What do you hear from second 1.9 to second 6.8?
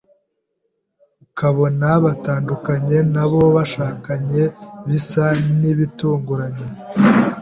batandukanye n’abo bashakanye bisa n’ibitunguranye